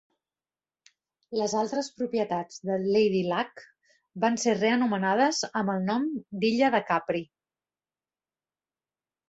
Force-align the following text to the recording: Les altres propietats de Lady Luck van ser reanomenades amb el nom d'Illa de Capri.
Les 1.39 1.51
altres 1.59 1.89
propietats 1.99 2.63
de 2.69 2.77
Lady 2.95 3.21
Luck 3.33 3.63
van 4.25 4.41
ser 4.45 4.57
reanomenades 4.57 5.45
amb 5.63 5.75
el 5.77 5.87
nom 5.93 6.11
d'Illa 6.41 6.73
de 6.79 6.83
Capri. 6.91 7.25